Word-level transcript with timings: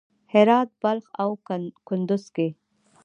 هرات، 0.33 0.69
بلخ 0.81 1.05
او 1.21 1.29
کندز 1.87 2.23
کې 2.35 2.47